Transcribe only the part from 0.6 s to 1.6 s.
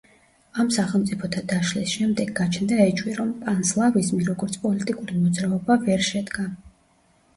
ამ სახელმწიფოთა